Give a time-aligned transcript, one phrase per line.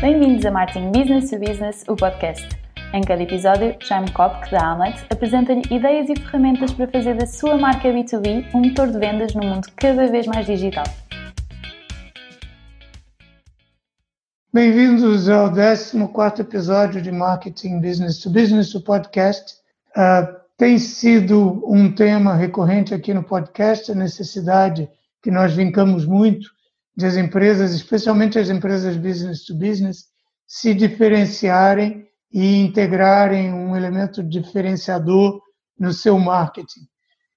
[0.00, 2.48] Bem-vindos a Marketing Business to Business, o podcast.
[2.94, 7.58] Em cada episódio, Jaime Kopk, da Amlet, apresenta-lhe ideias e ferramentas para fazer da sua
[7.58, 10.84] marca B2B um motor de vendas num mundo cada vez mais digital.
[14.54, 19.56] Bem-vindos ao 14 episódio de Marketing Business to Business, o podcast.
[19.96, 24.88] Uh, tem sido um tema recorrente aqui no podcast, a necessidade
[25.20, 26.56] que nós vincamos muito
[26.98, 30.06] de as empresas, especialmente as empresas business to business,
[30.48, 35.40] se diferenciarem e integrarem um elemento diferenciador
[35.78, 36.80] no seu marketing.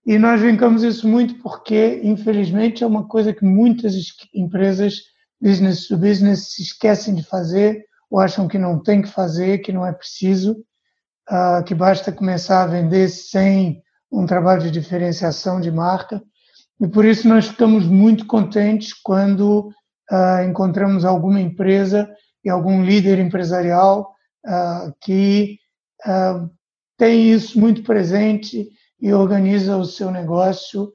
[0.03, 3.93] E nós vincamos isso muito porque, infelizmente, é uma coisa que muitas
[4.33, 4.95] empresas
[5.39, 9.71] business to business se esquecem de fazer ou acham que não tem que fazer, que
[9.71, 10.53] não é preciso,
[11.29, 16.19] uh, que basta começar a vender sem um trabalho de diferenciação de marca.
[16.81, 19.67] E por isso nós ficamos muito contentes quando
[20.11, 22.09] uh, encontramos alguma empresa
[22.43, 24.15] e algum líder empresarial
[24.47, 25.59] uh, que
[26.07, 26.49] uh,
[26.97, 28.67] tem isso muito presente
[28.99, 30.91] e organiza o seu negócio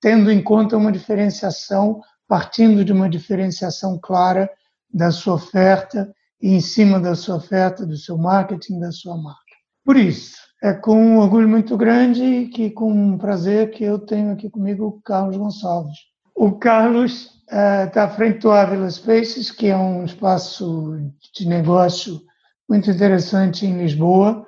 [0.00, 4.50] tendo em conta uma diferenciação, partindo de uma diferenciação clara
[4.92, 9.40] da sua oferta e em cima da sua oferta, do seu marketing, da sua marca.
[9.84, 13.98] Por isso, é com um orgulho muito grande e que com um prazer que eu
[13.98, 15.96] tenho aqui comigo o Carlos Gonçalves.
[16.34, 20.98] O Carlos está uh, à frente do Avila Spaces, que é um espaço
[21.34, 22.20] de negócio
[22.68, 24.46] muito interessante em Lisboa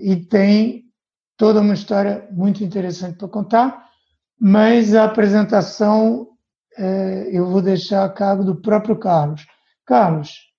[0.00, 0.84] e tem
[1.36, 3.88] toda uma história muito interessante para contar,
[4.38, 6.28] mas a apresentação
[6.78, 9.46] uh, eu vou deixar a cargo do próprio Carlos.
[9.86, 10.52] Carlos,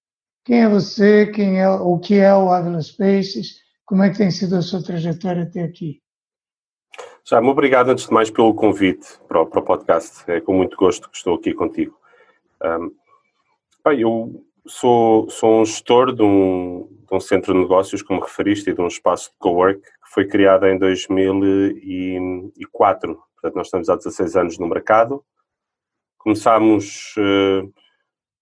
[0.44, 1.28] quem é você?
[1.28, 3.63] Quem é o que é o Avila Spaces?
[3.86, 6.02] Como é que tem sido a sua trajetória até aqui?
[7.26, 10.24] Jaime, obrigado antes de mais pelo convite para o, para o podcast.
[10.30, 11.98] É com muito gosto que estou aqui contigo.
[12.64, 12.92] Um,
[13.84, 18.70] bem, eu sou, sou um gestor de um, de um, centro de negócios, como referiste,
[18.70, 23.16] e de um espaço de cowork que foi criado em 2004.
[23.16, 25.24] Portanto, nós estamos há 16 anos no mercado.
[26.18, 27.72] Começámos uh,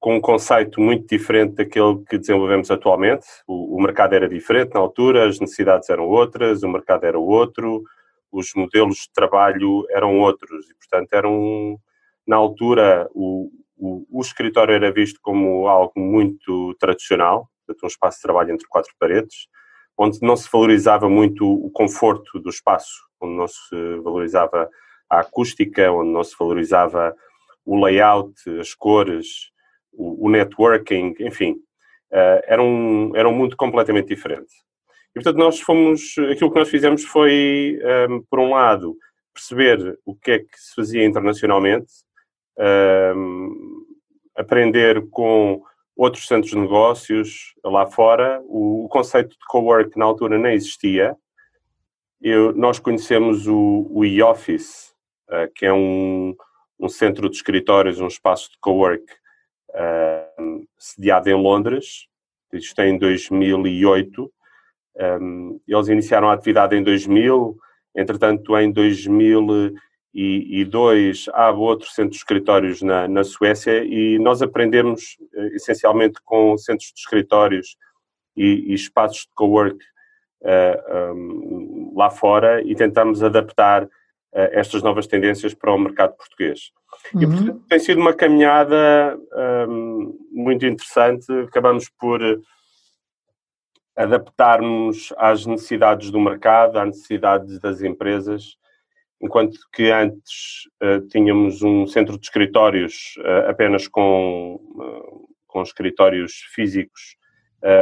[0.02, 3.24] com um conceito muito diferente daquele que desenvolvemos atualmente.
[3.48, 7.84] O, o, mercado era diferente na altura, as necessidades eram outras, o mercado era outro,
[8.32, 11.80] os modelos de trabalho eram outros e, portanto, eram
[12.28, 18.18] na altura o, o, o escritório era visto como algo muito tradicional, portanto, um espaço
[18.18, 19.48] de trabalho entre quatro paredes,
[19.96, 24.68] onde não se valorizava muito o conforto do espaço, onde não se valorizava
[25.08, 27.16] a acústica, onde não se valorizava
[27.64, 29.52] o layout, as cores,
[29.94, 31.54] o, networking, enfim,
[32.12, 34.54] uh, era, um, era um mundo completamente diferente.
[35.12, 38.96] E, portanto, nós fomos, aquilo que nós fizemos foi, um, ehm, por um lado,
[39.34, 41.92] perceber o que é que se fazia internacionalmente,
[42.58, 43.50] um, ehm,
[44.36, 45.62] aprender com
[45.96, 48.42] outros centros de negócios lá fora.
[48.46, 51.16] O, o conceito de cowork na altura nem existia.
[52.22, 54.94] Eu, nós conhecemos o, o e-office,
[55.30, 56.36] uh, que é um,
[56.80, 59.04] um centro de escritórios, um espaço de cowork
[60.78, 62.08] sediado em Londres,
[62.54, 64.32] isto é em 2008.
[65.22, 67.58] Um, eles iniciaram a atividade em 2000,
[67.96, 75.56] entretanto, em 2002 há outro centro de escritórios na, na Suécia e nós aprendemos uh,
[75.56, 77.78] essencialmente com centros de escritórios
[78.36, 79.78] e, e espaços de cowork
[80.42, 83.88] uh, um, lá fora e tentamos adaptar
[84.34, 86.72] estas novas tendências para o mercado português.
[87.14, 87.22] Uhum.
[87.22, 89.18] E portanto, tem sido uma caminhada
[89.68, 91.32] um, muito interessante.
[91.48, 92.22] Acabamos por
[93.96, 98.58] adaptarmos às necessidades do mercado, às necessidades das empresas,
[99.22, 106.34] enquanto que antes uh, tínhamos um centro de escritórios uh, apenas com, uh, com escritórios
[106.54, 107.20] físicos,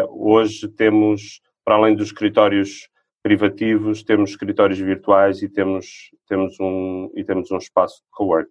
[0.10, 2.90] hoje temos, para além dos escritórios
[3.22, 8.50] privativos, temos escritórios virtuais e temos, temos, um, e temos um espaço de cowork.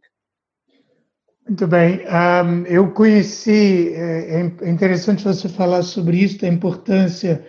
[1.49, 2.01] Muito bem.
[2.07, 7.47] Um, eu conheci, é, é, interessante você falar sobre isso, a importância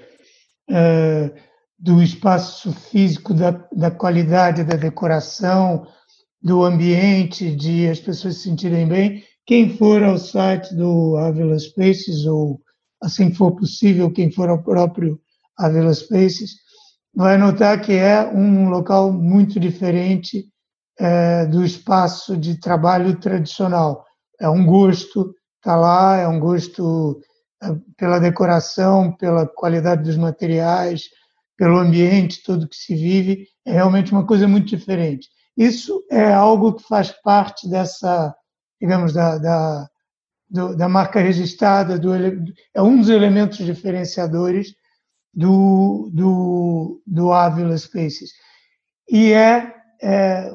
[0.70, 1.38] uh,
[1.78, 5.86] do espaço físico, da, da qualidade da decoração,
[6.42, 9.24] do ambiente, de as pessoas se sentirem bem.
[9.46, 12.62] Quem for ao site do Avila Spaces, ou
[13.02, 15.20] assim for possível, quem for ao próprio
[15.58, 16.52] Avila Spaces,
[17.14, 20.46] vai notar que é um local muito diferente
[21.00, 24.06] é, do espaço de trabalho tradicional.
[24.40, 27.22] É um gosto estar tá lá, é um gosto
[27.62, 27.68] é,
[27.98, 31.10] pela decoração, pela qualidade dos materiais,
[31.58, 35.28] pelo ambiente todo que se vive, é realmente uma coisa muito diferente.
[35.58, 38.34] Isso é algo que faz parte dessa,
[38.80, 39.90] digamos, da, da
[40.50, 42.12] do, da marca registrada, do,
[42.74, 44.74] é um dos elementos diferenciadores
[45.34, 48.32] do, do, do Avila Spaces.
[49.10, 50.52] E é, é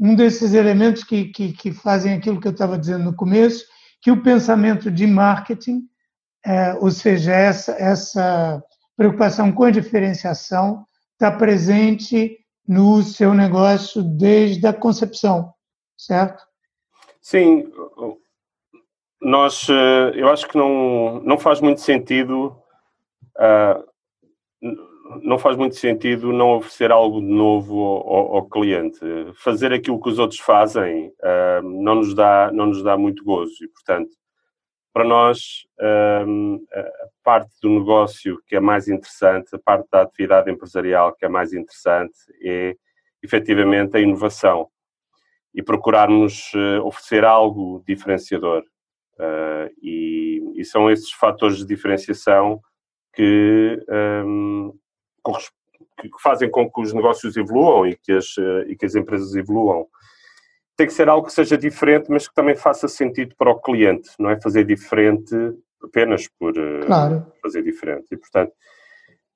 [0.00, 3.64] um desses elementos que, que, que, fazem aquilo que eu estava dizendo no começo,
[4.00, 5.82] que o pensamento de marketing,
[6.44, 8.62] é, ou seja, essa, essa
[8.96, 15.52] preocupação com a diferenciação, está presente no seu negócio desde a concepção,
[15.96, 16.42] certo?
[17.20, 17.64] Sim,
[19.20, 22.56] nós, eh, eu acho que não, não faz muito sentido,
[25.22, 29.00] não faz muito sentido não oferecer algo de novo ao, ao cliente.
[29.36, 33.64] Fazer aquilo que os outros fazem uh, não nos dá, não nos dá muito gozo
[33.64, 34.10] e, portanto,
[34.92, 40.50] para nós, uh, a parte do negócio que é mais interessante, a parte da atividade
[40.50, 42.74] empresarial que é mais interessante é,
[43.22, 44.68] efetivamente, a inovação
[45.54, 46.52] e procurarmos
[46.84, 48.62] oferecer algo diferenciador.
[49.18, 52.60] Uh, e, e, são esses fatores de diferenciação
[53.16, 54.72] que, um,
[56.00, 58.36] que, fazem com que os negócios evoluam e que, as,
[58.68, 59.86] e que as empresas evoluam.
[60.76, 64.10] Tem que ser algo que seja diferente, mas que também faça sentido para o cliente,
[64.18, 65.34] não é fazer diferente
[65.82, 67.26] apenas por eh, claro.
[67.42, 68.06] fazer diferente.
[68.12, 68.52] E, portanto,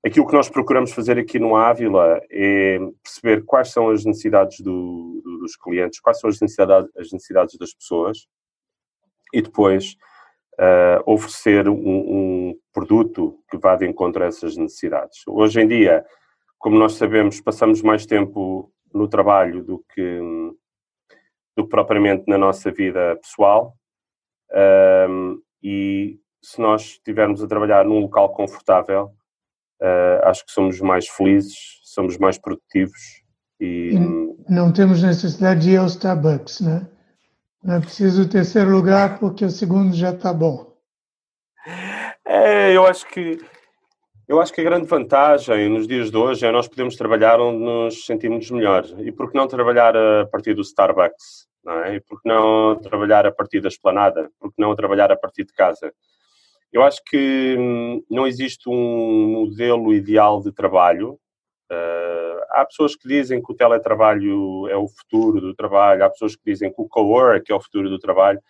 [0.05, 5.23] aquilo que nós procuramos fazer aqui no Ávila é perceber quais são as necessidades do,
[5.25, 8.27] do, dos clientes, quais são as necessidades, as necessidades das pessoas,
[9.33, 9.97] e depois
[10.59, 12.40] uh, oferecer um, um,
[12.73, 15.23] produto que vá de encontro a essas necessidades.
[15.27, 16.05] Hoje em dia,
[16.59, 20.21] como nós sabemos, passamos mais tempo no trabalho do que,
[21.57, 23.75] do que propriamente na nossa vida pessoal
[24.51, 29.11] uh, e se nós estivermos a trabalhar num local confortável,
[29.81, 33.23] uh, acho que somos mais felizes, somos mais produtivos
[33.61, 33.93] e...
[34.49, 36.89] Não temos necessidade de ir ao Starbucks, né?
[37.63, 40.70] Não é preciso o terceiro lugar porque o segundo já está bom.
[42.33, 43.41] É, eu acho que
[44.29, 47.59] eu acho que a grande vantagem nos dias de hoje é nós podemos trabalhar onde
[47.59, 48.85] nos sentimos melhor.
[49.01, 51.49] E por que não trabalhar a partir do Starbucks?
[51.65, 51.97] Não é?
[51.97, 54.31] E por que não trabalhar a partir da esplanada?
[54.39, 55.93] Por que não trabalhar a partir de casa?
[56.73, 61.19] Eu acho que hum, não existe um modelo ideal de trabalho.
[61.69, 66.37] Uh, há pessoas que dizem que o teletrabalho é o futuro do trabalho, há pessoas
[66.37, 68.41] que dizem que o co-work é o futuro do trabalho.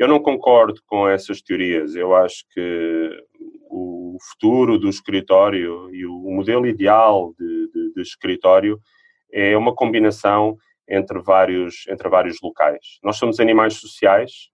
[0.00, 1.94] Eu não concordo com essas teorias.
[1.94, 3.22] Eu acho que
[3.68, 8.80] o futuro do escritório e o modelo ideal de, de, de escritório
[9.30, 10.56] é uma combinação
[10.88, 12.98] entre vários, entre vários locais.
[13.02, 14.48] Nós somos animais sociais,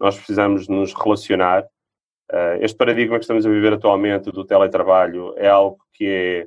[0.00, 1.62] nós precisamos nos relacionar.
[2.32, 6.44] Eh, este paradigma que estamos a viver atualmente do teletrabalho é algo que é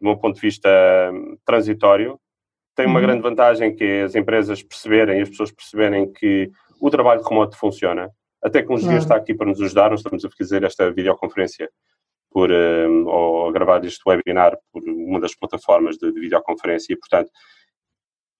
[0.00, 0.68] do meu ponto de vista,
[1.44, 2.20] transitório.
[2.74, 3.06] Tem uma uhum.
[3.06, 6.50] grande vantagem que é as empresas perceberem, as pessoas perceberem que
[6.80, 8.10] o trabalho remoto funciona.
[8.42, 8.98] A tecnologia uhum.
[8.98, 9.90] está aqui para nos ajudar.
[9.90, 11.70] Nós estamos a fazer esta videoconferência
[12.30, 17.30] por, um, ou gravar este webinar por uma das plataformas de, de videoconferência e, portanto,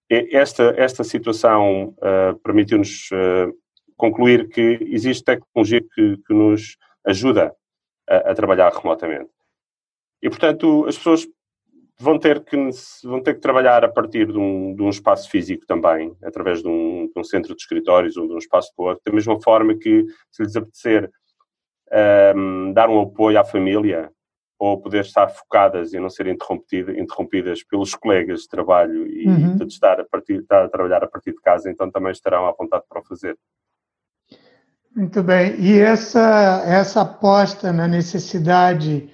[0.08, 3.52] esta, esta situação uh, permitiu-nos uh,
[3.96, 7.54] concluir que existe tecnologia que, que nos ajuda
[8.08, 9.30] a, a, trabalhar remotamente.
[10.22, 11.26] E, portanto, as pessoas
[11.98, 12.56] vão ter que,
[13.04, 16.68] vão ter que trabalhar a partir de um, de um espaço físico também, através de
[16.68, 19.74] um, de um, centro de escritórios ou de um espaço de work, da mesma forma
[19.74, 21.10] que, se lhes apetecer
[22.36, 24.10] um, dar um apoio à família
[24.58, 29.56] ou poder estar focadas e não serem interrompidas, interrompidas pelos colegas de trabalho e uhum.
[29.56, 32.52] de estar a, partir, estar a trabalhar a partir de casa, então também estarão à
[32.52, 33.36] vontade para o fazer.
[34.94, 35.60] Muito bem.
[35.60, 39.10] E essa, essa aposta na necessidade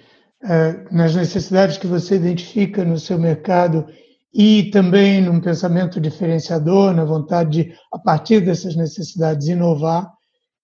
[0.90, 3.86] nas necessidades que você identifica no seu mercado
[4.34, 10.10] e também num pensamento diferenciador, na vontade de, a partir dessas necessidades, inovar,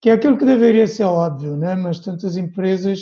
[0.01, 1.75] que é aquilo que deveria ser óbvio, né?
[1.75, 2.99] mas tantas empresas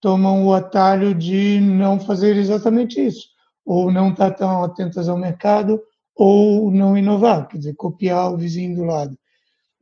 [0.00, 3.28] tomam o atalho de não fazer exatamente isso,
[3.64, 5.80] ou não estar tão atentas ao mercado,
[6.14, 9.16] ou não inovar, quer dizer, copiar o vizinho do lado.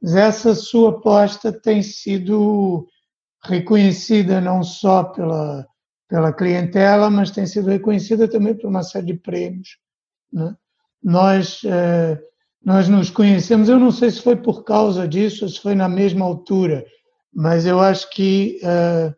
[0.00, 2.86] Mas essa sua aposta tem sido
[3.44, 5.66] reconhecida não só pela
[6.12, 9.78] pela clientela, mas tem sido reconhecida também por uma série de prêmios.
[10.30, 10.54] Né?
[11.02, 12.20] Nós, eh,
[12.62, 16.26] nós nos conhecemos, eu não sei se foi por causa disso, se foi na mesma
[16.26, 16.84] altura,
[17.34, 19.14] mas eu acho que eh,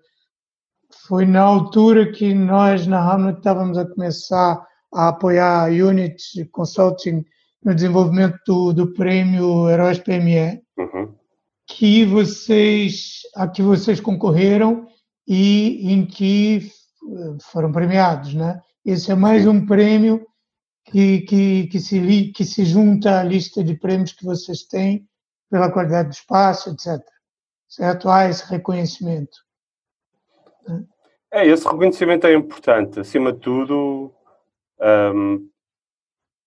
[1.08, 7.24] foi na altura que nós na Hamlet estávamos a começar a apoiar a Unit Consulting
[7.64, 11.12] no desenvolvimento do, do prêmio Heróis PME, uhum.
[11.66, 14.86] que vocês, a que vocês concorreram
[15.26, 16.70] e em que
[17.42, 18.61] foram premiados, né?
[18.84, 20.26] Esse é mais um prêmio
[20.84, 25.06] que, que, que, se, que se junta à lista de prêmios que vocês têm
[25.50, 27.02] pela qualidade do espaço, etc.
[27.68, 28.08] Certo?
[28.08, 29.37] Há esse reconhecimento.
[31.32, 33.00] É, esse reconhecimento é importante.
[33.00, 34.14] Acima de tudo,
[34.80, 35.49] um,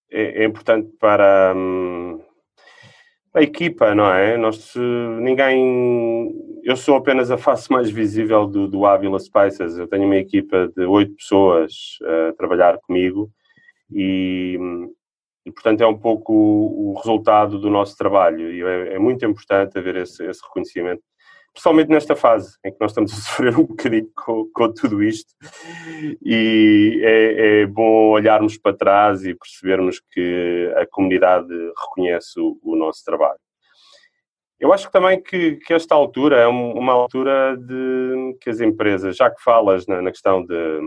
[0.09, 2.06] é, é, importante para um,
[3.37, 4.35] a equipa, não é?
[4.37, 4.73] Nós,
[5.21, 6.33] ninguém.
[6.63, 9.77] Eu sou apenas a face mais visível do, do Avila Spices.
[9.77, 11.73] Eu tenho uma equipa de oito pessoas
[12.29, 13.31] a trabalhar comigo
[13.91, 14.57] e,
[15.45, 18.51] e, portanto, é um pouco o, o resultado do nosso trabalho.
[18.51, 21.01] E é, é muito importante haver esse, esse reconhecimento
[21.57, 25.33] principalmente nesta fase em que nós estamos a sofrer um bocadinho com, com tudo isto,
[26.23, 32.75] e é, é, bom olharmos para trás e percebermos que a comunidade reconhece o, o
[32.75, 33.39] nosso trabalho.
[34.59, 39.29] Eu acho também que, que esta altura é uma altura de que as empresas, já
[39.29, 40.79] que falas na, na questão de,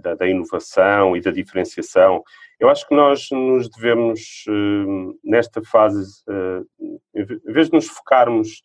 [0.00, 2.22] da, da, inovação e da diferenciação,
[2.60, 6.60] eu acho que nós nos devemos, eh, nesta fase, eh,
[7.14, 8.62] em vez de nos focarmos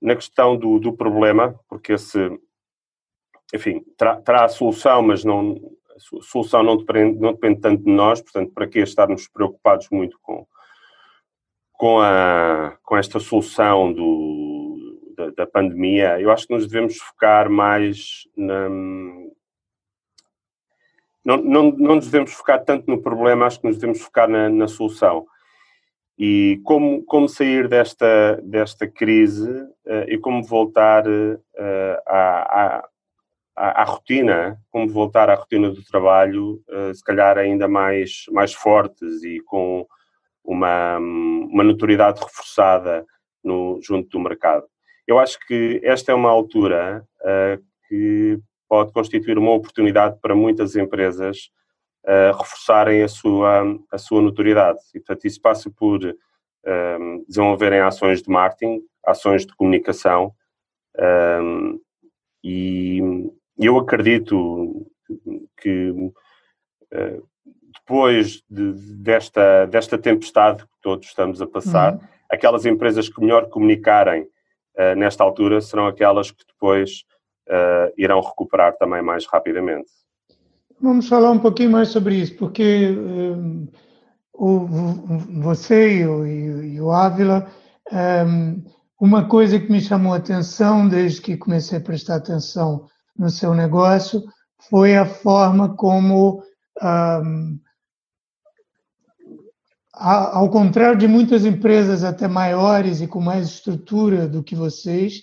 [0.00, 2.30] na questão do, do problema, porque esse,
[3.54, 5.56] enfim, terá, a solução, mas não,
[5.96, 10.18] a solução não depende, não depende tanto de nós, portanto, para que estarmos preocupados muito
[10.22, 10.46] com,
[11.72, 16.20] com, a, com esta solução do, da, da, pandemia?
[16.20, 18.68] Eu acho que nos devemos focar mais na.
[21.22, 24.48] Não, não, não nos devemos focar tanto no problema, acho que nos devemos focar na,
[24.48, 25.26] na solução.
[26.22, 32.84] E como, como sair desta, desta crise uh, e como voltar uh, à,
[33.56, 38.52] à, à, rotina, como voltar à rotina do trabalho, uh, se calhar ainda mais, mais
[38.52, 39.86] fortes e com
[40.44, 43.06] uma, uma notoriedade reforçada
[43.42, 44.66] no, junto do mercado.
[45.06, 47.02] Eu acho que esta é uma altura
[47.88, 51.50] que pode constituir uma oportunidade para muitas empresas
[52.04, 54.78] uh, reforçarem a sua, a sua notoriedade.
[54.94, 56.12] E, portanto, isso passa por um,
[56.64, 60.34] ehm, desenvolverem ações de marketing, ações de comunicação,
[60.98, 61.80] um, ehm,
[62.42, 63.00] e
[63.58, 64.86] eu acredito
[65.60, 67.28] que uh,
[67.74, 72.00] depois de, desta, desta tempestade que todos estamos a passar, uhum.
[72.30, 77.04] aquelas empresas que melhor comunicarem uh, nesta altura serão aquelas que depois
[77.48, 79.90] uh, irão recuperar também mais rapidamente.
[80.82, 83.68] Vamos falar um pouquinho mais sobre isso, porque um,
[84.32, 84.66] o,
[85.42, 87.50] você e e o Ávila,
[88.26, 88.64] um,
[88.98, 93.54] uma coisa que me chamou a atenção desde que comecei a prestar atenção no seu
[93.54, 94.24] negócio
[94.70, 96.42] foi a forma como,
[96.82, 97.58] um,
[99.92, 105.20] a, ao contrário de muitas empresas até maiores e com mais estrutura do que vocês,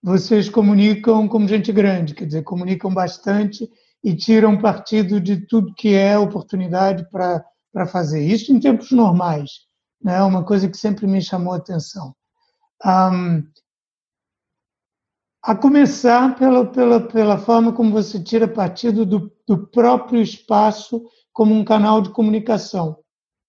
[0.00, 3.68] vocês comunicam como gente grande, quer dizer, comunicam bastante
[4.02, 8.24] e tiram partido de tudo que é oportunidade para fazer.
[8.24, 9.50] Isso em tempos normais,
[10.02, 10.22] né?
[10.22, 12.14] uma coisa que sempre me chamou a atenção.
[12.84, 13.44] Um,
[15.42, 21.02] a começar pela, pela, pela forma como você tira partido do, do próprio espaço
[21.32, 22.98] como um canal de comunicação.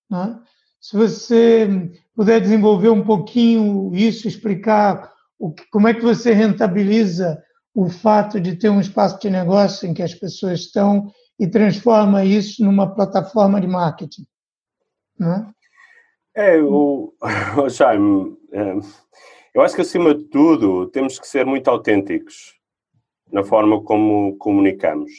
[0.10, 0.40] Né?
[0.80, 7.42] Se você puder desenvolver um pouquinho isso, explicar o que, como é que você rentabiliza
[7.74, 12.24] o fato de ter um espaço de negócio em que as pessoas estão e transforma
[12.24, 14.26] isso numa plataforma de marketing.
[15.18, 15.52] Né?
[16.36, 17.14] É, o,
[17.64, 18.74] o Jaime, é,
[19.54, 22.56] eu acho que acima de tudo temos que ser muito autênticos
[23.32, 25.12] na forma como comunicamos.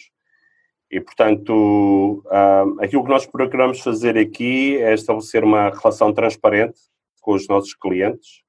[0.91, 6.79] E, portanto, uh, aquilo que nós procuramos fazer aqui é estabelecer uma relação transparente
[7.23, 8.43] com os nossos clientes,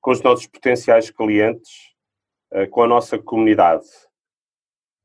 [0.00, 1.91] com os nossos potenciais clientes
[2.52, 3.86] eh, com a nossa comunidade.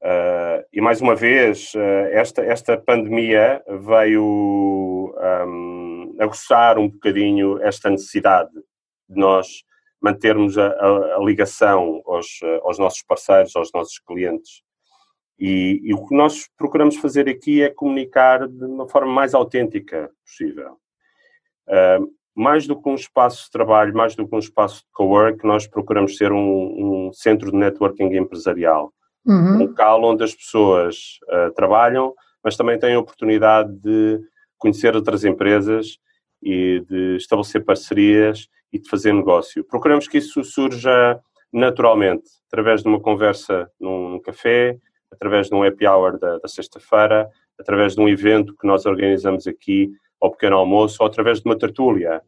[0.03, 7.59] Uh, e mais uma vez, uh, esta, esta pandemia veio um, ehm, aguçar um bocadinho
[7.63, 9.63] esta necessidade de nós
[9.99, 12.27] mantermos a, a, a ligação aos,
[12.63, 14.61] aos, nossos parceiros, aos nossos clientes.
[15.39, 20.11] E, e, o que nós procuramos fazer aqui é comunicar de uma forma mais autêntica
[20.23, 20.77] possível.
[21.67, 25.43] Uh, mais do que um espaço de trabalho, mais do que um espaço de cowork,
[25.43, 28.93] nós procuramos ser um, um centro de networking empresarial.
[29.25, 29.55] Uhum.
[29.55, 32.13] Um local onde as pessoas uh, trabalham,
[32.43, 34.19] mas também têm a oportunidade de
[34.59, 35.97] conhecer outras empresas
[36.43, 39.63] e de estabelecer parcerias e de fazer negócio.
[39.63, 41.19] Procuramos que isso surja
[41.51, 44.77] naturalmente, através de uma conversa num, num café,
[45.11, 47.27] através de um happy hour da, da sexta-feira,
[47.59, 49.89] através de um evento que nós organizamos aqui
[50.21, 52.21] ao pequeno almoço ou através de uma tertúlia.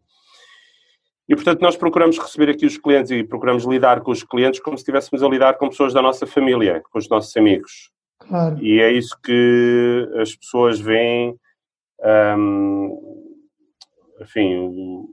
[1.28, 4.76] E, portanto, nós procuramos receber aqui os clientes e procuramos lidar com os clientes como
[4.78, 7.92] se estivéssemos a lidar com pessoas da nossa família, com os nossos amigos.
[8.18, 8.58] Claro.
[8.64, 11.36] E é isso que as pessoas veem,
[12.38, 13.26] um,
[14.22, 15.08] enfim,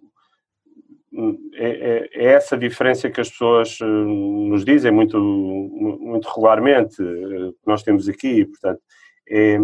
[1.54, 7.82] é, é, é, essa diferença que as pessoas nos dizem muito, muito regularmente, que nós
[7.82, 8.80] temos aqui, portanto,
[9.28, 9.58] é,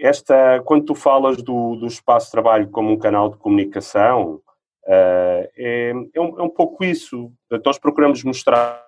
[0.00, 4.40] esta, quando tu falas do, do espaço de trabalho como um canal de comunicação,
[4.86, 7.32] uh, é, é, um, é, um, pouco isso.
[7.64, 8.82] Nós procuramos mostrar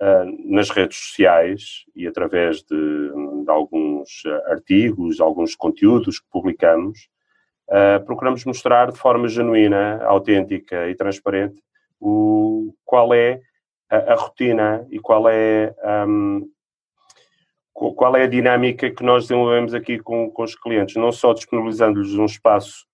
[0.00, 7.08] uh, nas redes sociais e através de, de, alguns artigos, alguns conteúdos que publicamos,
[7.68, 11.62] uh, procuramos mostrar de forma genuína, autêntica e transparente
[12.00, 13.40] o, qual é
[13.90, 15.74] a, a rotina e qual é
[16.08, 16.48] um,
[17.80, 22.14] qual é a dinâmica que nós desenvolvemos aqui com, com os clientes, não só disponibilizando-lhes
[22.14, 22.86] um espaço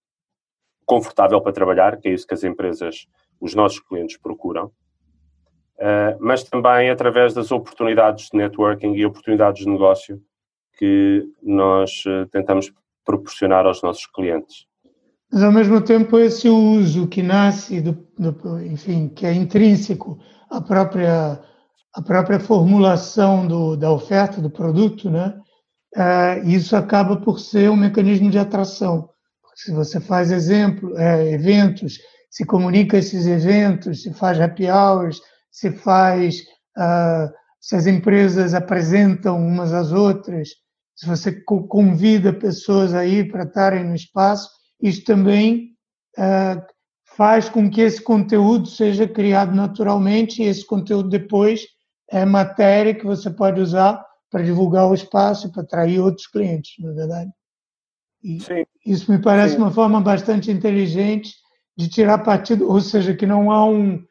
[0.85, 3.09] confortável para trabalhar, que é isso que as empresas,
[3.40, 9.69] os nossos clientes procuram, uh, mas também através das oportunidades de networking e oportunidades de
[9.69, 10.23] negócio
[10.78, 12.73] que nós uh, tentamos
[13.05, 14.66] proporcionar aos nossos clientes.
[15.33, 20.61] Mas ao mesmo tempo esse uso que nasce do, do enfim, que é intrínseco à
[20.61, 21.43] própria
[21.96, 25.34] a própria formulação do, da oferta do produto, né?
[25.96, 29.08] É, isso acaba por ser um mecanismo de atração.
[29.40, 31.98] Porque se você faz exemplo, é, eventos,
[32.28, 36.40] se comunica esses eventos, se faz happy hours, se faz,
[36.76, 40.50] uh, se as empresas apresentam umas às outras,
[40.94, 44.50] se você convida pessoas aí para estarem no espaço,
[44.82, 45.70] isso também
[46.18, 46.60] uh,
[47.16, 51.62] faz com que esse conteúdo seja criado naturalmente e esse conteúdo depois
[52.10, 56.75] é matéria que você pode usar para divulgar o espaço e para atrair outros clientes,
[56.78, 57.30] na é verdade.
[58.22, 58.66] E Sim.
[58.84, 59.62] isso me parece Sim.
[59.62, 61.34] uma forma bastante inteligente
[61.76, 64.04] de tirar partido, ou seja, que não há um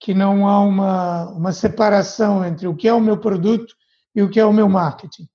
[0.00, 3.74] que não há uma, uma separação entre o que é o meu produto
[4.14, 5.26] e o que é o meu marketing.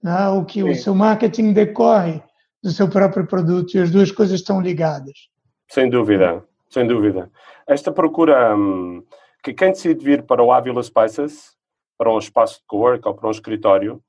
[0.00, 0.28] Né?
[0.28, 0.70] O que Sim.
[0.70, 2.22] o seu marketing decorre
[2.62, 5.28] do seu próprio produto e as duas coisas estão ligadas.
[5.68, 7.28] Sem dúvida, sem dúvida.
[7.66, 9.02] Esta procura hum,
[9.44, 11.54] que quem decide vir para o Avila Spices,
[11.98, 14.02] para um espaço de cowork ou para um escritório,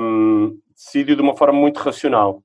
[0.00, 2.42] um, decide de uma forma muito racional.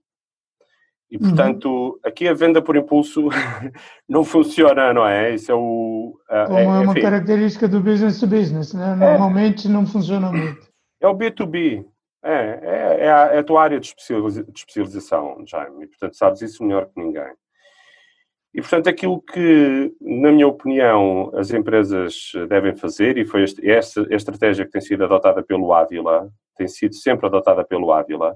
[1.09, 1.21] E, uhum.
[1.23, 1.99] portanto, uhum.
[2.03, 3.29] aqui a venda por impulso
[4.07, 5.33] não funciona, não é?
[5.33, 6.17] Isso é o...
[6.47, 7.01] Como é, é uma enfim.
[7.01, 8.91] característica do business to business, né?
[8.93, 8.95] É.
[8.95, 10.69] Normalmente é, não funciona muito.
[11.01, 11.85] É o B2B.
[12.23, 15.85] É, é, é, a, é a tua área de especialização, Jaime.
[15.85, 17.33] E, portanto, sabes isso melhor que ninguém.
[18.53, 24.01] E, portanto, aquilo que, na minha opinião, as empresas devem fazer, e foi este, esta
[24.01, 28.35] a estratégia que tem sido adotada pelo Ávila, tem sido sempre adotada pelo Ávila,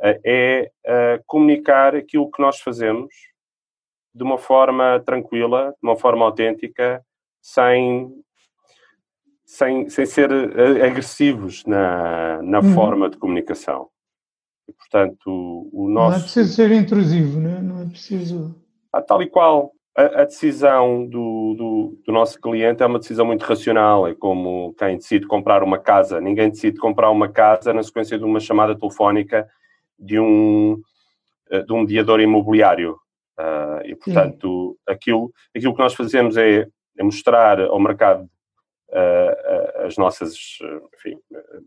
[0.00, 3.14] eh, é eh, comunicar aquilo que nós fazemos
[4.12, 7.04] de uma forma tranquila, de uma forma autêntica,
[7.40, 8.10] sem,
[9.44, 12.74] sem, sem ser eh, agressivos na, na uhum.
[12.74, 13.88] forma de comunicação.
[14.68, 16.10] E, portanto, o nosso...
[16.10, 18.65] Não é preciso ser intrusivo, não é preciso ah,
[19.02, 19.72] tal e qual.
[19.96, 24.06] A, a decisão do, do, do, nosso cliente é uma decisão muito racional.
[24.06, 26.20] É como quem decide comprar uma casa.
[26.20, 29.48] Ninguém decide comprar uma casa na sequência de uma chamada telefónica
[29.98, 30.78] de um,
[31.50, 32.98] eh, de um mediador imobiliário.
[33.38, 36.66] Uh, e, portanto, aquilo, aquilo que nós fazemos é,
[36.98, 38.24] é mostrar ao mercado
[38.88, 40.34] uh, as nossas.
[40.94, 41.18] Enfim,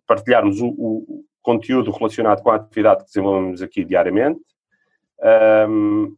[0.08, 4.42] partilharmos o, o, conteúdo relacionado com a atividade que desenvolvemos aqui diariamente.
[5.68, 6.15] Um,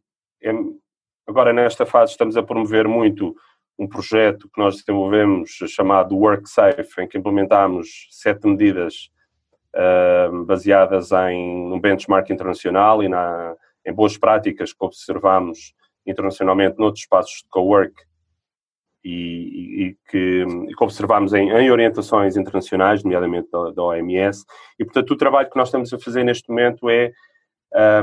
[1.26, 3.34] Agora, nesta fase, estamos a promover muito
[3.78, 9.10] um projeto que nós desenvolvemos chamado WorkSafe, em que implementamos sete medidas
[9.74, 13.56] uh, baseadas em um benchmark internacional e na,
[13.86, 15.74] em boas práticas que observamos
[16.06, 17.94] internacionalmente noutros espaços de cowork
[19.04, 24.44] e, e, que, e que em, em, orientações internacionais, nomeadamente da, da, OMS.
[24.78, 27.12] E, portanto, o trabalho que nós estamos a fazer neste momento é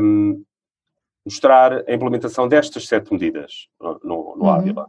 [0.01, 0.43] um,
[1.29, 4.49] mostrar a implementação destas sete medidas no, no, no uhum.
[4.49, 4.85] Ávila.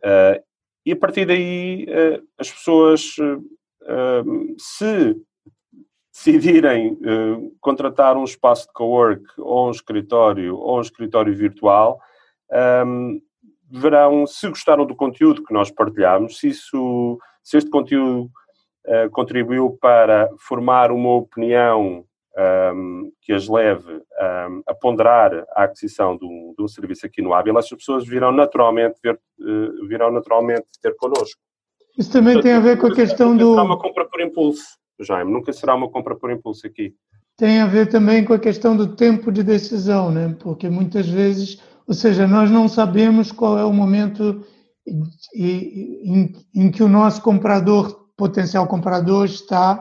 [0.00, 0.44] Uh,
[0.84, 5.16] e a partir daí uh, as pessoas, uh, se
[6.12, 6.96] decidirem
[7.60, 11.98] contratar um espaço de cowork ou um escritório ou um escritório virtual,
[12.86, 13.20] um,
[13.68, 18.30] verão, se gostaram do conteúdo que nós partilhamos, se, isso, se este conteúdo
[19.10, 22.04] contribuiu para formar uma opinião
[22.36, 27.22] um, que as leve um, a ponderar a aquisição de um, de um, serviço aqui
[27.22, 31.40] no Ávila, as pessoas virão naturalmente, ver, uh, virão naturalmente ter connosco.
[31.96, 33.50] Isso também tem a ver com a questão do...
[33.50, 34.64] Nunca será uma compra por impulso,
[35.00, 36.94] Jaime, nunca será uma compra por impulso aqui.
[37.36, 40.36] Tem a ver também com a questão do tempo de decisão, né?
[40.40, 44.44] porque muitas vezes, ou seja, nós não sabemos qual é o momento
[45.34, 49.78] em, em, em que o nosso comprador, potencial comprador, está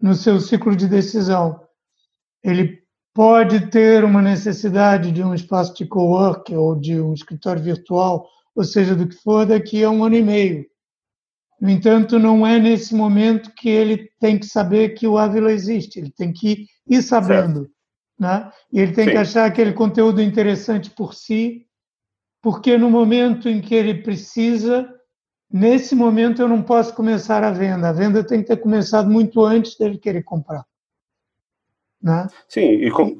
[0.00, 1.65] no seu ciclo de decisão
[2.42, 2.82] ele
[3.14, 8.64] pode ter uma necessidade de um espaço de cowork ou de um escritório virtual ou
[8.64, 10.66] seja do que for, daqui a um ano e meio.
[11.60, 15.98] No entanto, não é nesse momento que ele tem que saber que o Ávila existe,
[15.98, 17.70] ele tem que ir sabendo.
[18.18, 18.50] Né?
[18.72, 19.10] E ele tem Sim.
[19.10, 21.66] que achar aquele conteúdo interessante por si,
[22.42, 24.88] porque no momento em que ele precisa,
[25.52, 27.90] nesse momento eu não posso começar a venda.
[27.90, 30.64] A venda tem que ter começado muito antes dele querer comprar.
[32.02, 32.26] Né?
[32.48, 33.16] Sim, e com...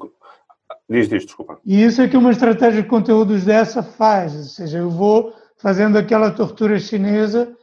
[0.89, 1.59] diz, diz, desculpa.
[1.65, 5.97] E isso é que uma estratégia de conteúdos dessa faz, ou seja, eu vou fazendo
[5.97, 7.55] aquela tortura chinesa,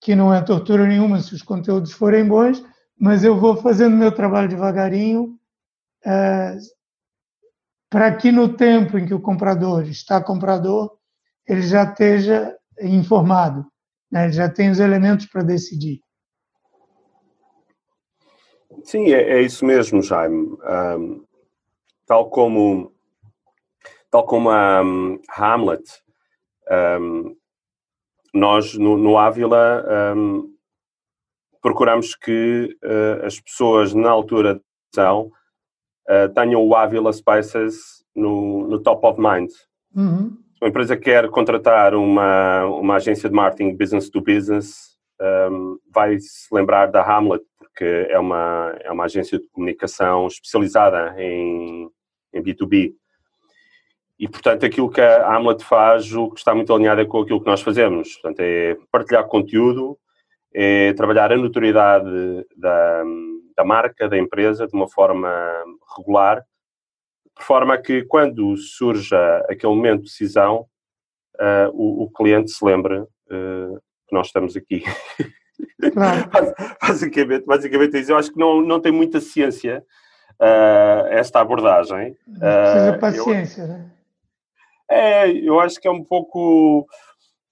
[0.00, 2.64] que não é tortura nenhuma se os conteúdos forem bons,
[2.98, 5.38] mas eu vou fazendo meu trabalho devagarinho,
[6.04, 6.56] é,
[7.90, 10.96] para que no tempo em que o comprador está comprador,
[11.46, 13.64] ele já esteja informado,
[14.10, 14.24] né?
[14.24, 16.00] ele já tem os elementos para decidir.
[18.84, 20.56] Sim, é, é isso mesmo, Jaime.
[20.62, 21.24] Um,
[22.06, 22.92] tal como
[24.10, 25.82] tal como a um, Hamlet,
[27.00, 27.34] um,
[28.32, 29.84] nós no, no Ávila
[31.64, 34.60] procuramos que uh, as pessoas na altura de
[34.92, 35.32] decisão
[36.10, 39.50] uh, tenham o Ávila Spices no, no top of mind.
[39.96, 40.36] Uhum.
[40.60, 44.98] Uma empresa quer contratar uma, uma agência de marketing business to business,
[45.50, 47.42] um, vai se lembrar da Hamlet,
[47.74, 51.90] porque é uma, é uma agência de comunicação especializada em,
[52.32, 52.94] em B2B.
[54.16, 57.40] E, portanto, aquilo que a Hamlet faz, o que está muito alinhado é com aquilo
[57.40, 58.14] que nós fazemos.
[58.14, 59.98] Portanto, é partilhar conteúdo,
[60.54, 63.02] é trabalhar a notoriedade da,
[63.56, 65.28] da marca, da empresa, de uma forma
[65.98, 66.44] regular,
[67.36, 70.64] de forma que quando surja aquele momento de decisão,
[71.40, 74.84] uh, o, o, cliente se lembre uh, que nós estamos aqui.
[75.92, 76.30] Claro.
[76.80, 78.12] basicamente, basicamente isso.
[78.12, 79.84] Eu acho que não, não tem muita ciência
[80.40, 82.16] uh, esta abordagem.
[82.26, 83.90] Precisa paciência, eu, né?
[84.90, 86.86] É, eu acho que é um pouco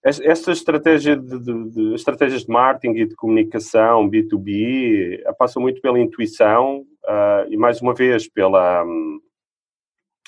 [0.05, 5.81] esta estratégia de, de, de, estratégias de marketing e de comunicação B2B eh, passa muito
[5.81, 8.85] pela intuição uh, e mais uma vez pela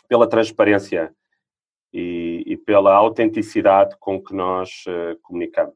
[0.08, 1.12] pela transparência
[1.92, 5.74] e, e pela autenticidade com que nós uh, comunicamos.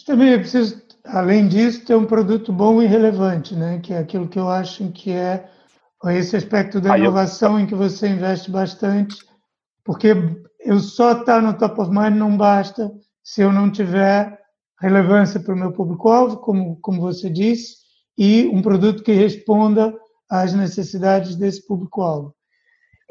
[0.00, 3.80] Mas também é preciso, além disso, ter um produto bom e relevante, né?
[3.80, 5.46] Que é aquilo que eu acho que é
[6.06, 7.60] esse aspecto da inovação eu...
[7.60, 9.16] em que você investe bastante,
[9.84, 10.14] porque
[10.60, 12.90] eu só estar tá no top of mind não basta
[13.22, 14.38] se eu não tiver
[14.80, 17.76] relevância para o meu público-alvo, como, como você disse,
[18.16, 19.94] e um produto que responda
[20.30, 22.34] às necessidades desse público-alvo.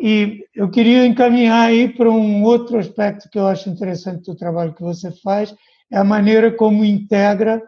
[0.01, 4.73] E eu queria encaminhar aí para um outro aspecto que eu acho interessante do trabalho
[4.73, 5.53] que você faz,
[5.91, 7.61] é a maneira como integra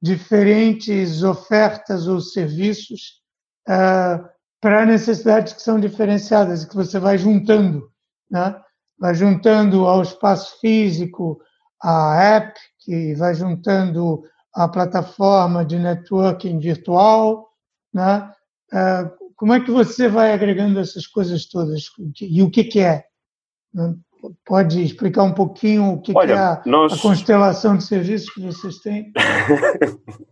[0.00, 3.20] diferentes ofertas ou serviços
[3.68, 4.28] uh,
[4.60, 7.90] para necessidades que são diferenciadas e que você vai juntando,
[8.30, 8.60] né?
[8.98, 11.40] vai juntando ao espaço físico
[11.80, 14.22] a app, que vai juntando
[14.54, 17.48] a plataforma de networking virtual,
[17.94, 18.32] né?
[18.72, 21.84] Uh, como é que você vai agregando essas coisas todas
[22.20, 23.04] e o que, que é?
[23.72, 23.94] Né?
[24.44, 26.92] Pode explicar um pouquinho o que, Olha, que é a, nós...
[26.92, 29.12] a, constelação de serviços que vocês têm?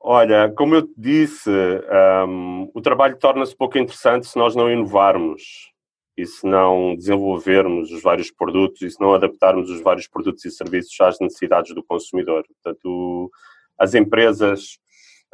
[0.00, 1.50] Olha, como eu disse,
[2.28, 5.72] um, o trabalho torna-se pouco interessante se nós não inovarmos
[6.16, 10.50] e se não desenvolvermos os vários produtos e se não adaptarmos os vários produtos e
[10.50, 12.44] serviços às necessidades do consumidor.
[12.46, 13.30] Portanto,
[13.78, 14.78] as empresas,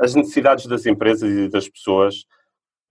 [0.01, 2.25] as necessidades das empresas e das pessoas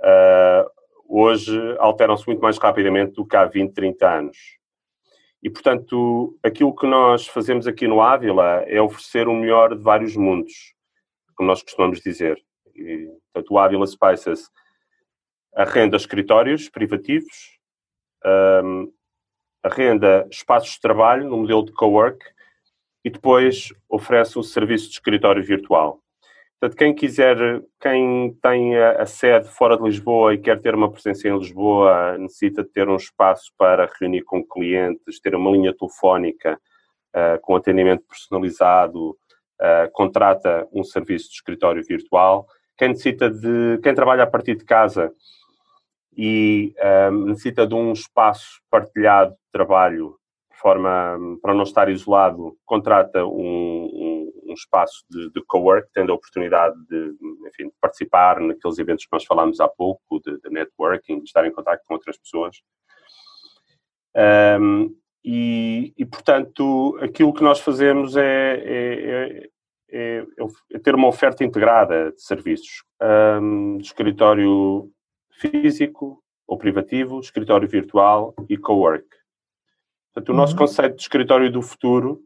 [0.01, 0.69] uh,
[1.11, 4.37] hoje alteram-se muito mais rapidamente do que há 20, 30 anos.
[5.43, 10.15] E, portanto, aquilo que nós fazemos aqui no Ávila é oferecer o melhor de vários
[10.15, 10.73] mundos,
[11.35, 12.41] como nós costumamos dizer.
[12.73, 14.49] E, portanto, o Ávila Spices
[15.53, 17.59] arrenda escritórios privativos,
[18.63, 18.93] um,
[19.63, 22.23] arrenda espaços de trabalho no modelo de cowork
[23.03, 25.99] e depois oferece o serviço de escritório virtual.
[26.61, 27.37] Portanto, quem quiser,
[27.79, 32.61] quem tem a, sede fora de Lisboa e quer ter uma presença em Lisboa, necessita
[32.63, 36.61] de ter um espaço para reunir com clientes, ter uma linha telefónica
[37.15, 42.45] uh, com atendimento personalizado, uh, contrata um serviço de escritório virtual.
[42.77, 45.11] Quem necessita de, quem trabalha a partir de casa
[46.15, 46.75] e
[47.11, 50.15] um, necessita de um espaço partilhado de trabalho
[50.51, 54.10] de forma para não estar isolado, contrata um, um,
[54.51, 57.15] um espaço de, de co-work, tendo a oportunidade de,
[57.47, 61.45] enfim, de participar naqueles eventos que nós falámos há pouco, de, de networking, de estar
[61.45, 62.61] em contato com outras pessoas.
[64.59, 69.49] Um, e, e, portanto, aquilo que nós fazemos é, é,
[69.89, 70.25] é,
[70.71, 72.83] é, ter uma oferta integrada de serviços.
[73.01, 74.89] Um, de escritório
[75.31, 79.07] físico ou privativo, escritório virtual e co-work.
[80.13, 80.59] Portanto, o nosso uhum.
[80.59, 82.21] conceito de escritório do futuro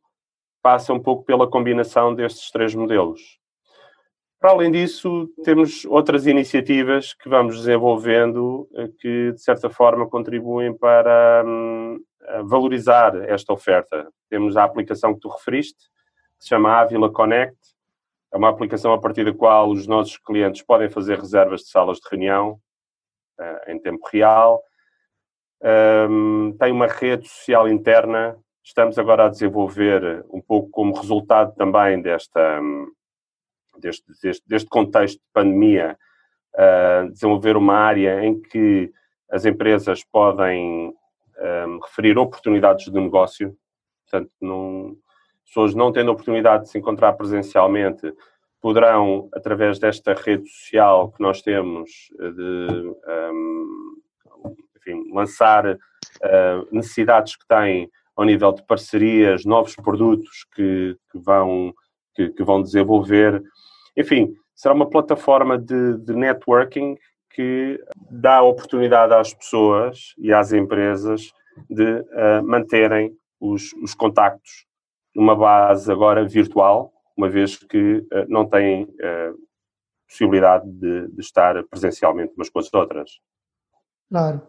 [0.65, 3.37] passa um pouco pela combinação destes três modelos.
[4.39, 10.75] Para além disso, temos outras iniciativas que vamos desenvolvendo eh, que, de certa forma, contribuem
[10.75, 11.99] para hum,
[12.45, 14.11] valorizar esta oferta.
[14.27, 15.77] Temos a aplicação que tu referiste,
[16.39, 17.55] que se chama Avila Connect.
[18.33, 21.99] É uma aplicação a partir da qual os nossos clientes podem fazer reservas de salas
[21.99, 22.59] de reunião
[23.39, 24.63] uh, em tempo real.
[26.09, 28.35] Um, tem uma rede social interna.
[28.65, 32.91] Estamos agora a desenvolver, um pouco como resultado também desta, um,
[33.77, 35.95] deste, deste, deste, contexto de pandemia,
[36.55, 38.91] uh, desenvolver uma área em que
[39.29, 40.91] as empresas podem
[41.37, 43.55] um, referir oportunidades de negócio.
[44.09, 44.97] Portanto, não,
[45.45, 48.11] pessoas não tendo a oportunidade de se encontrar presencialmente
[48.59, 52.95] poderão, através desta rede social que nós temos, de
[53.31, 54.01] um,
[54.75, 61.73] enfim, lançar uh, necessidades que têm ao nível de parcerias, novos produtos que, que vão,
[62.15, 63.43] que, que, vão desenvolver.
[63.97, 66.97] Enfim, será uma plataforma de, de networking
[67.29, 71.33] que dá oportunidade às pessoas e às empresas
[71.69, 74.65] de uh, manterem os, os contactos
[75.13, 79.37] numa base agora virtual, uma vez que uh, não têm uh,
[80.07, 83.19] possibilidade de, de, estar presencialmente umas com as outras.
[84.09, 84.41] Claro.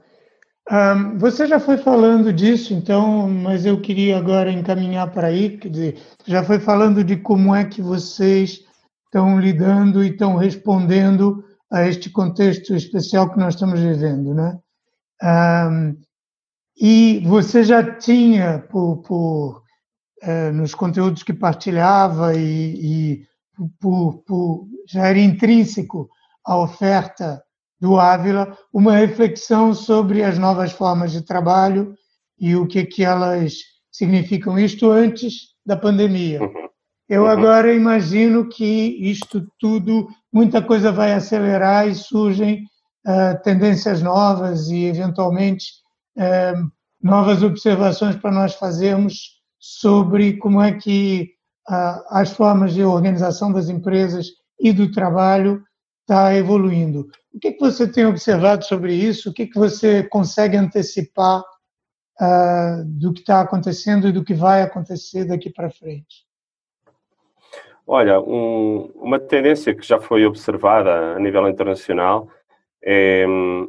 [0.68, 5.68] Um, você já foi falando disso, então, mas eu queria agora encaminhar para aí, quer
[5.68, 8.64] dizer, já foi falando de como é que vocês
[9.04, 14.58] estão lidando e estão respondendo a este contexto especial que nós estamos vivendo, né?
[15.22, 15.96] Um,
[16.76, 19.62] e você já tinha, por, por
[20.20, 23.26] é, nos conteúdos que partilhava e, e
[23.80, 26.08] por, por, já era intrínseco
[26.44, 27.42] à oferta
[27.80, 31.94] do Ávila, uma reflexão sobre as novas formas de trabalho
[32.38, 33.54] e o que, que elas
[33.90, 36.42] significam, isto antes da pandemia.
[36.42, 36.68] Uhum.
[37.08, 37.28] Eu uhum.
[37.28, 42.64] agora imagino que isto tudo, muita coisa vai acelerar e surgem
[43.06, 45.66] uh, tendências novas e, eventualmente,
[46.16, 51.30] uh, novas observações para nós fazermos sobre como é que
[51.70, 54.26] uh, as formas de organização das empresas
[54.58, 55.62] e do trabalho
[56.02, 57.06] está evoluindo.
[57.36, 59.28] O que, que você tem observado sobre isso?
[59.28, 64.62] O que, que você consegue antecipar uh, do que está acontecendo e do que vai
[64.62, 66.24] acontecer daqui para frente?
[67.86, 72.30] Olha, um, uma tendência que já foi observada a nível internacional
[72.82, 73.68] é hum,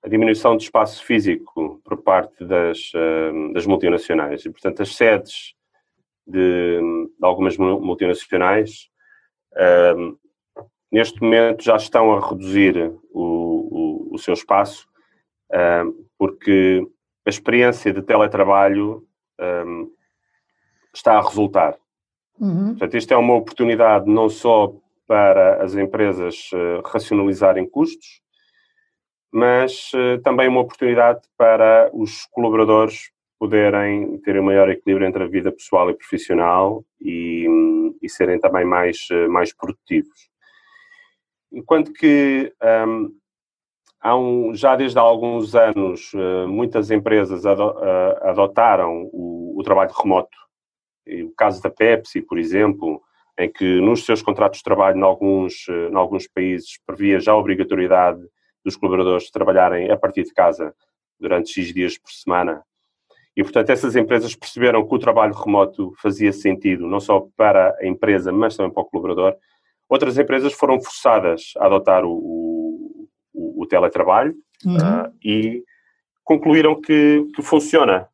[0.00, 4.44] a diminuição do espaço físico por parte das, hum, das multinacionais.
[4.44, 5.52] E, portanto, as sedes
[6.24, 8.88] de, de algumas multinacionais
[9.96, 10.16] um,
[10.94, 14.86] neste momento já estão a reduzir o, o, o seu espaço
[15.52, 16.86] um, porque
[17.26, 19.04] a experiência de teletrabalho
[20.94, 21.76] está a resultar.
[22.38, 22.68] Uhum.
[22.68, 24.72] Portanto, isto é uma oportunidade não só
[25.06, 28.22] para as empresas uh, racionalizarem custos,
[29.32, 35.26] mas uh, também uma oportunidade para os colaboradores poderem ter um maior equilíbrio entre a
[35.26, 37.46] vida pessoal e profissional e,
[38.00, 40.32] e serem também mais, uh, mais produtivos.
[41.54, 42.52] Enquanto que
[42.86, 43.10] um,
[44.00, 46.12] há um, já desde há alguns anos
[46.48, 50.44] muitas empresas adotaram o, o trabalho remoto
[51.06, 53.02] o caso da Pepsi, por exemplo,
[53.38, 57.32] em que nos seus contratos de trabalho, em alguns, eh, em alguns países, previa já
[57.32, 58.20] a obrigatoriedade
[58.64, 60.74] dos colaboradores trabalharem a partir de casa
[61.18, 62.62] durante X dias por semana.
[63.36, 67.86] E, portanto, essas empresas perceberam que o trabalho remoto fazia sentido, não só para a
[67.86, 69.36] empresa, mas também para o colaborador.
[69.88, 74.76] Outras empresas foram forçadas a adotar o, o, o teletrabalho uhum.
[74.76, 75.62] uh, e
[76.22, 78.08] concluíram que, que funciona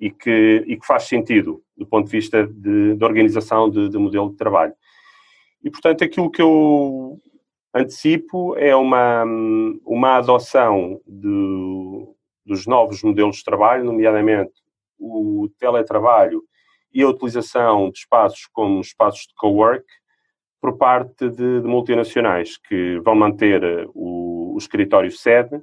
[0.00, 3.98] e que, e que faz sentido do ponto de vista de, de organização de, de,
[3.98, 4.74] modelo de trabalho.
[5.62, 7.20] E, portanto, aquilo que eu
[7.74, 9.24] antecipo é uma,
[9.84, 12.06] uma adoção de,
[12.44, 14.52] dos novos modelos de trabalho, nomeadamente
[14.98, 16.42] o teletrabalho
[16.92, 19.84] e a utilização de espaços como espaços de cowork
[20.62, 25.60] por parte de, de multinacionais que vão manter o, o escritório sede,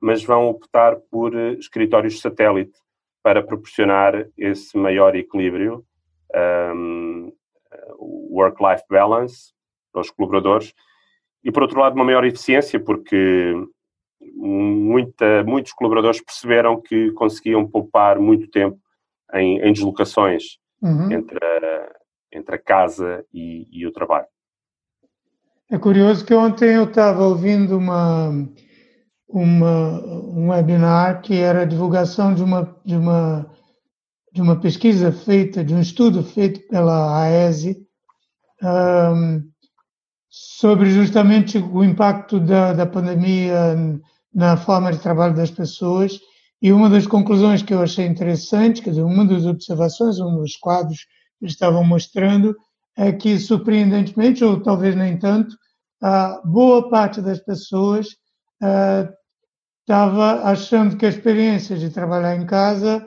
[0.00, 2.72] mas vão optar por escritórios satélite
[3.22, 5.84] para proporcionar esse maior equilíbrio,
[6.74, 7.30] um,
[8.00, 9.52] work-life balance
[9.92, 10.72] para os colaboradores
[11.44, 13.52] e, por outro lado, uma maior eficiência, porque
[14.34, 18.78] muita, muitos colaboradores perceberam que conseguiam poupar muito tempo
[19.34, 21.12] em, em deslocações uhum.
[21.12, 21.96] entre, a,
[22.32, 24.26] entre a casa e, e o trabalho.
[25.70, 28.30] É curioso que ontem eu estava ouvindo uma
[29.28, 33.46] uma, um webinar que era a divulgação de uma, de uma
[34.40, 37.76] uma pesquisa feita, de um estudo feito pela AESE,
[38.62, 39.42] um,
[40.28, 43.76] sobre justamente o impacto da, da pandemia
[44.32, 46.20] na forma de trabalho das pessoas.
[46.60, 50.56] E uma das conclusões que eu achei interessante, quer dizer, uma das observações, um dos
[50.56, 51.04] quadros
[51.38, 52.56] que eles estavam mostrando,
[52.98, 55.56] é que, surpreendentemente, ou talvez nem tanto,
[56.02, 58.08] a boa parte das pessoas
[59.80, 63.06] estava achando que a experiência de trabalhar em casa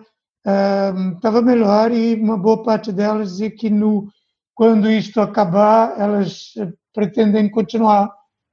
[1.14, 4.08] estava melhor e uma boa parte delas dizia que no,
[4.56, 6.54] quando isto acabar, elas
[6.94, 8.10] pretendem continuar,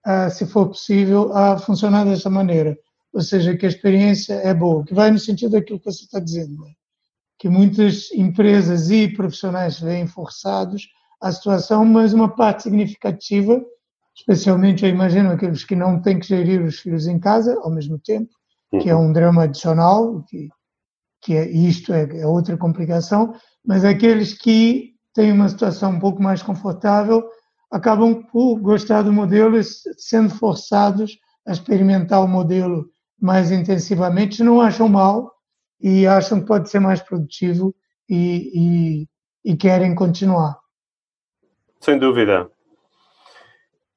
[0.07, 2.77] uh, se for possível, a funcionar dessa maneira.
[3.12, 6.18] Ou seja, que a experiência é boa, que vai no sentido daquilo que você está
[6.18, 6.72] dizendo, né?
[7.38, 10.88] que muitas empresas e profissionais se veem forçados
[11.20, 13.61] à situação, mas uma parte significativa,
[14.16, 17.98] especialmente eu imagino aqueles que não têm que gerir os filhos em casa ao mesmo
[17.98, 18.31] tempo,
[18.81, 20.48] que é um drama adicional, que,
[21.22, 26.22] que é, isto é, é outra complicação, mas aqueles que têm uma situação um pouco
[26.22, 27.24] mais confortável
[27.70, 32.87] acabam por gostar do modelo e sendo forçados a experimentar o modelo
[33.20, 35.33] mais intensivamente, não acham mal
[35.81, 37.74] e acham que pode ser mais produtivo
[38.09, 39.07] e,
[39.44, 40.57] e, e querem continuar.
[41.80, 42.50] Sem dúvida.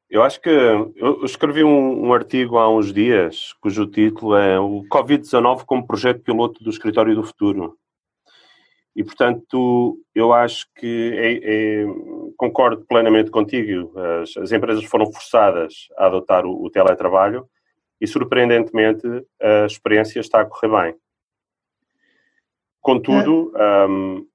[0.10, 4.84] Eu acho que eu escrevi um, um, artigo há uns dias cujo título é o
[4.91, 7.78] Covid-19 como projeto piloto do Escritório do Futuro.
[8.94, 11.86] E, portanto, eu acho que é, é,
[12.36, 13.98] concordo plenamente contigo.
[13.98, 17.48] As, as, empresas foram forçadas a adotar o, o, teletrabalho
[18.02, 19.08] e, surpreendentemente,
[19.41, 20.96] a experiência está a correr bem.
[22.82, 23.88] Contudo, é.
[23.88, 24.28] um,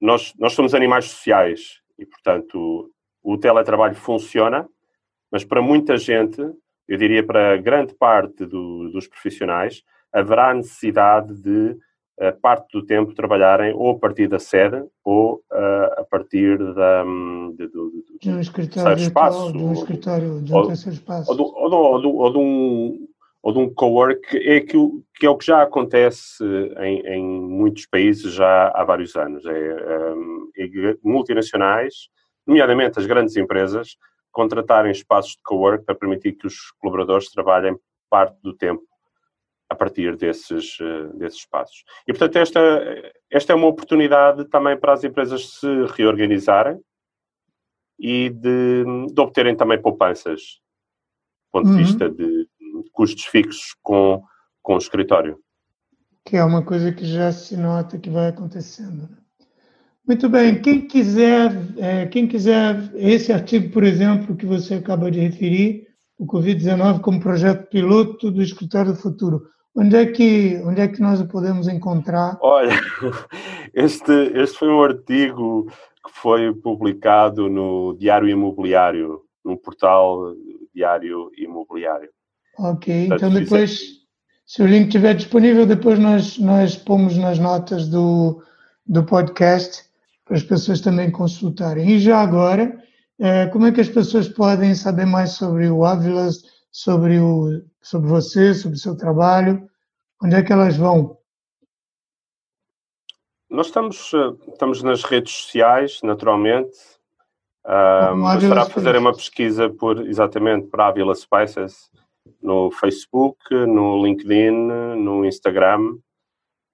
[0.00, 2.90] nós, nós somos animais sociais e, portanto,
[3.22, 4.68] o teletrabalho funciona,
[5.30, 6.40] mas para muita gente,
[6.88, 11.76] eu diria para grande parte do, dos profissionais, haverá necessidade de
[12.20, 17.04] uh, parte do tempo trabalharem ou a partir da sede ou uh, a partir da,
[17.04, 21.30] um, de, de, de, um escritório espaço, de um escritório de um terceiro espaço.
[21.30, 23.08] Ou, ou, ou, ou de um
[23.42, 24.78] ou de um co-work é que,
[25.16, 26.44] que, é o que já acontece
[26.78, 29.44] em, em muitos países já há vários anos.
[29.44, 32.08] É, um, é multinacionais,
[32.46, 33.96] nomeadamente as grandes empresas,
[34.30, 37.76] contratarem espaços de co-work para permitir que os colaboradores trabalhem
[38.08, 38.82] parte do tempo
[39.68, 41.82] a partir desses, eh, desses espaços.
[42.06, 42.60] E, portanto, esta,
[43.30, 46.78] esta é uma oportunidade também para as empresas se reorganizarem
[47.98, 50.60] e de, de obterem também poupanças,
[51.46, 51.78] do ponto de uhum.
[51.78, 52.46] vista de
[52.92, 54.22] custos fixos com,
[54.62, 55.38] com o escritório.
[56.24, 59.08] Que é uma coisa que já se nota que vai acontecendo.
[59.08, 59.18] Né?
[60.06, 60.60] Muito bem.
[60.60, 66.26] Quem quiser, é, quem quiser esse artigo, por exemplo, que você acaba de referir, o
[66.26, 69.42] Covid-19 como projeto piloto do Escritório do Futuro.
[69.74, 72.36] Onde é que, onde é que nós o podemos encontrar?
[72.40, 72.70] Olha,
[73.74, 75.66] este, este foi um artigo
[76.04, 80.34] que foi publicado no Diário Imobiliário, num portal
[80.74, 82.10] Diário Imobiliário.
[82.58, 83.80] Ok, Portanto, então depois,
[84.46, 88.42] se o link estiver disponível, depois nós, nós pomos nas notas do,
[88.86, 89.84] do podcast
[90.24, 91.88] para as pessoas também consultarem.
[91.90, 92.78] E já agora,
[93.18, 98.08] é, como é que as pessoas podem saber mais sobre o Avilas, sobre, o, sobre
[98.08, 99.68] você, sobre o seu trabalho?
[100.22, 101.18] Onde é que elas vão?
[103.50, 106.76] Nós estamos, eh, estamos nas redes sociais, naturalmente.
[107.64, 111.90] Um, bastará fazer uma pesquisa por, exatamente para Avila Spices
[112.42, 115.96] no Facebook, no LinkedIn, no Instagram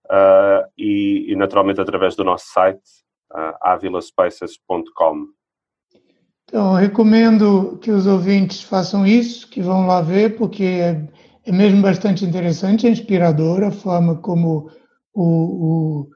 [0.07, 2.83] uh, e, e, naturalmente através do nosso site
[3.33, 5.27] uh, avilaspaces.com.
[6.45, 11.07] Então, recomendo que os ouvintes façam isso, que vão lá ver, porque é,
[11.45, 14.71] é mesmo bastante interessante, é inspirador a forma como
[15.13, 16.09] o, o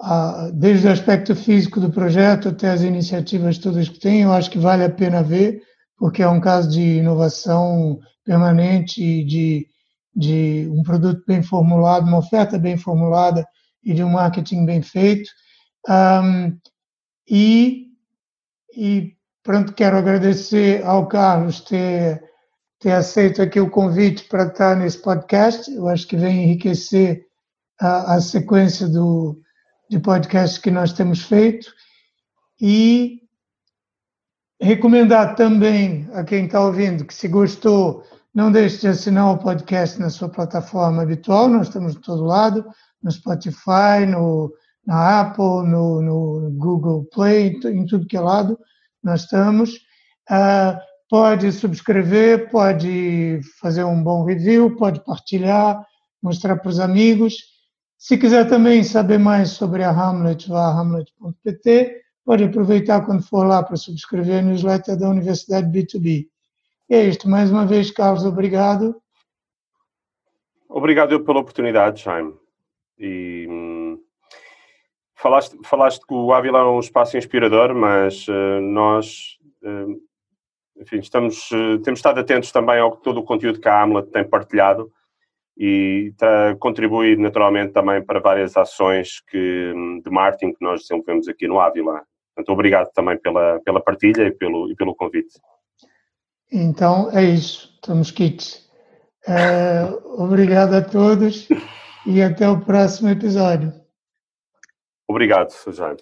[0.00, 4.50] a, desde o aspecto físico do projeto até as iniciativas todas que tem, eu acho
[4.50, 5.62] que vale a pena ver,
[5.96, 9.66] porque é um caso de inovação permanente de,
[10.14, 13.46] de um produto bem formulado, uma oferta bem formulada
[13.84, 15.30] e de um marketing bem feito.
[15.88, 16.56] Um,
[17.28, 17.86] e,
[18.76, 22.22] e pronto, quero agradecer ao Carlos ter,
[22.78, 25.70] ter aceito aqui o convite para estar nesse podcast.
[25.70, 27.26] Eu acho que vem enriquecer
[27.80, 29.40] a, a sequência do,
[29.90, 31.72] de podcasts que nós temos feito.
[32.60, 33.21] E
[34.62, 39.98] recomendar também a quem está ouvindo que, se gostou, não deixe de assinar o podcast
[40.00, 41.48] na sua plataforma habitual.
[41.48, 42.64] Nós estamos de todo lado,
[43.02, 44.54] no Spotify, no,
[44.86, 48.58] na Apple, no, no Google Play, em tudo que é lado,
[49.02, 49.74] nós estamos.
[50.30, 50.78] Uh,
[51.10, 55.84] pode subscrever, pode fazer um bom review, pode partilhar,
[56.22, 57.34] mostrar para os amigos.
[57.98, 62.01] Se quiser também saber mais sobre a Hamlet, vá a hamlet.pt.
[62.24, 66.28] Pode aproveitar quando for lá para subscrever a newsletter da Universidade B2B.
[66.88, 67.28] E é isto.
[67.28, 68.94] Mais uma vez, Carlos, obrigado.
[70.68, 72.34] Obrigado pela oportunidade, Jaime.
[72.98, 73.98] E hum,
[75.16, 80.00] falaste, falaste que o Ávila é um espaço inspirador, mas uh, nós, uh,
[80.80, 84.24] enfim, estamos, uh, temos estado atentos também ao todo o conteúdo que a Hamlet tem
[84.24, 84.90] partilhado
[85.58, 86.14] e
[86.58, 91.60] contribui naturalmente também para várias ações que, hum, de marketing que nós desenvolvemos aqui no
[91.60, 92.02] Ávila.
[92.34, 95.38] Portanto, obrigado também pela, pela partilha e pelo, e pelo convite.
[96.50, 98.68] Então é isso, estamos quites.
[99.26, 101.48] Uh, obrigado a todos
[102.06, 103.72] e até o próximo episódio.
[105.08, 106.00] Obrigado, Suzane.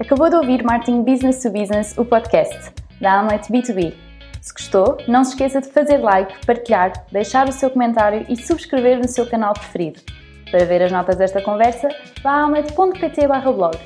[0.00, 4.03] Acabou de ouvir Martin Business to Business, o podcast da Amlet B2B.
[4.44, 8.98] Se gostou, não se esqueça de fazer like, partilhar, deixar o seu comentário e subscrever
[8.98, 10.02] no seu canal preferido.
[10.50, 11.88] Para ver as notas desta conversa,
[12.22, 13.78] vá a amlet.pt blog.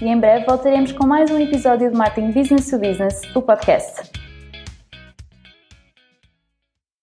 [0.00, 4.25] E em breve voltaremos com mais um episódio de Martin Business to Business, o podcast.